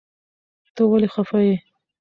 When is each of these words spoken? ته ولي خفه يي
ته 0.75 0.81
ولي 0.91 1.07
خفه 1.13 1.39
يي 1.47 1.55